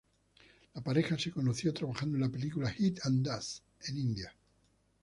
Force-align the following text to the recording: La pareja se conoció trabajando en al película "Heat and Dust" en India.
La 0.73 0.81
pareja 0.81 1.15
se 1.19 1.29
conoció 1.29 1.71
trabajando 1.75 2.17
en 2.17 2.23
al 2.23 2.31
película 2.31 2.71
"Heat 2.71 3.05
and 3.05 3.23
Dust" 3.23 3.61
en 3.83 3.97
India. 3.99 4.33